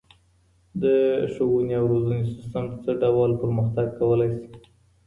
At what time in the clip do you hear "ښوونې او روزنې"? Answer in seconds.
1.33-2.21